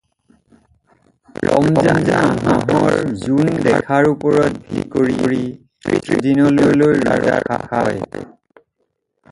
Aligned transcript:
ৰমজান 1.47 2.31
মাহৰ 2.47 2.95
জোন 3.25 3.51
দেখাৰ 3.67 4.09
ওপৰত 4.13 4.49
ভিত্তি 4.71 4.87
কৰি 5.21 5.39
ত্ৰিশ 5.85 6.25
দিনলৈ 6.29 6.79
ৰোজা 6.85 7.21
ৰখা 7.29 7.61
হয়। 7.77 8.25